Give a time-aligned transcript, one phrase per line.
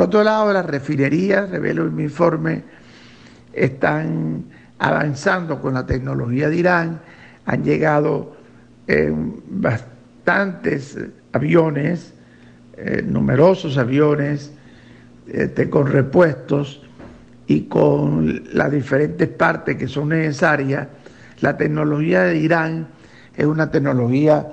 [0.00, 2.62] otro lado, las refinerías, revelo en mi informe,
[3.52, 4.44] están
[4.78, 7.00] avanzando con la tecnología de Irán,
[7.46, 8.36] han llegado
[9.48, 10.98] bastantes
[11.32, 12.12] aviones,
[12.76, 14.52] eh, numerosos aviones
[15.26, 16.82] este, con repuestos
[17.46, 20.88] y con las diferentes partes que son necesarias.
[21.40, 22.88] La tecnología de Irán
[23.36, 24.46] es una tecnología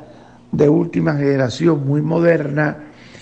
[0.51, 2.77] de última generación, muy moderna,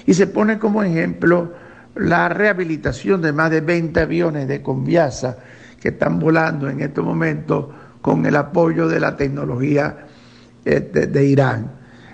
[0.05, 1.53] y se pone como ejemplo
[1.95, 5.37] la rehabilitación de más de 20 aviones de Conviasa
[5.79, 10.05] que están volando en este momento con el apoyo de la tecnología
[10.63, 11.71] este, de Irán.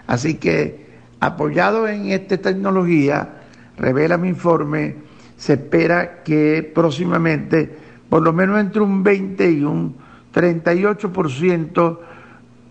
[0.07, 0.89] Así que,
[1.19, 3.29] apoyado en esta tecnología,
[3.77, 4.95] revela mi informe,
[5.37, 7.69] se espera que próximamente,
[8.09, 9.95] por lo menos entre un 20 y un
[10.33, 11.99] 38%,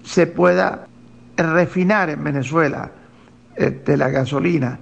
[0.02, 0.86] se pueda
[1.36, 2.90] refinar en Venezuela
[3.56, 4.78] este, la gasolina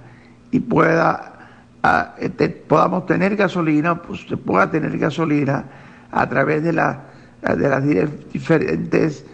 [0.51, 1.38] y pueda
[1.83, 5.65] ah, este, podamos tener gasolina, pues se pueda tener gasolina
[6.11, 7.03] a través de, la,
[7.41, 7.83] de las
[8.31, 9.25] diferentes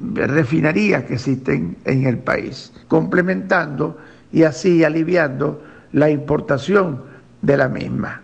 [0.00, 3.98] refinerías que existen en el país, complementando
[4.32, 7.02] y así aliviando la importación
[7.42, 8.23] de la misma.